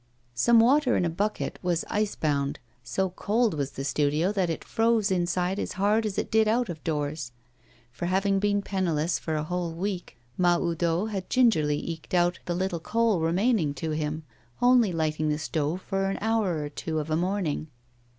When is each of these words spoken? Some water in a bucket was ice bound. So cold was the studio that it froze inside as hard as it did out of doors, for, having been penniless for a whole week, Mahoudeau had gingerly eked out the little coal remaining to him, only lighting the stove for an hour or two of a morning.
Some 0.33 0.59
water 0.59 0.97
in 0.97 1.05
a 1.05 1.11
bucket 1.11 1.59
was 1.61 1.85
ice 1.87 2.15
bound. 2.15 2.57
So 2.83 3.11
cold 3.11 3.53
was 3.53 3.73
the 3.73 3.83
studio 3.83 4.31
that 4.31 4.49
it 4.49 4.63
froze 4.63 5.11
inside 5.11 5.59
as 5.59 5.73
hard 5.73 6.07
as 6.07 6.17
it 6.17 6.31
did 6.31 6.47
out 6.47 6.69
of 6.69 6.83
doors, 6.83 7.33
for, 7.91 8.07
having 8.07 8.39
been 8.39 8.63
penniless 8.63 9.19
for 9.19 9.35
a 9.35 9.43
whole 9.43 9.71
week, 9.73 10.17
Mahoudeau 10.39 11.05
had 11.11 11.29
gingerly 11.29 11.77
eked 11.87 12.15
out 12.15 12.39
the 12.45 12.55
little 12.55 12.79
coal 12.79 13.19
remaining 13.19 13.75
to 13.75 13.91
him, 13.91 14.23
only 14.59 14.91
lighting 14.91 15.29
the 15.29 15.37
stove 15.37 15.83
for 15.83 16.09
an 16.09 16.17
hour 16.19 16.57
or 16.63 16.69
two 16.69 16.97
of 16.97 17.11
a 17.11 17.15
morning. 17.15 17.67